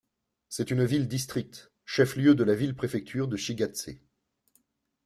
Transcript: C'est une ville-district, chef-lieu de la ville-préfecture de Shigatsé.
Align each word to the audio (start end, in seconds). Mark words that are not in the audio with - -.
C'est 0.49 0.71
une 0.71 0.83
ville-district, 0.83 1.71
chef-lieu 1.85 2.33
de 2.33 2.43
la 2.43 2.55
ville-préfecture 2.55 3.27
de 3.27 3.37
Shigatsé. 3.37 4.01